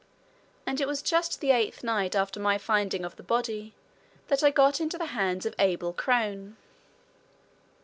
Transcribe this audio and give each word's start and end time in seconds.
And 0.65 0.81
it 0.81 0.87
was 0.87 1.03
just 1.03 1.41
the 1.41 1.51
eighth 1.51 1.83
night 1.83 2.15
after 2.15 2.39
my 2.39 2.57
finding 2.57 3.05
of 3.05 3.17
the 3.17 3.21
body 3.21 3.75
that 4.29 4.43
I 4.43 4.49
got 4.49 4.81
into 4.81 4.97
the 4.97 5.05
hands 5.13 5.45
of 5.45 5.53
Abel 5.59 5.93
Crone. 5.93 6.57